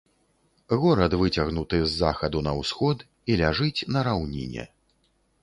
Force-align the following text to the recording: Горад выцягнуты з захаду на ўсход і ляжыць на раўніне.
Горад 0.83 1.11
выцягнуты 1.23 1.81
з 1.83 1.91
захаду 1.97 2.41
на 2.49 2.55
ўсход 2.61 2.97
і 3.33 3.37
ляжыць 3.45 3.85
на 3.93 3.99
раўніне. 4.11 4.63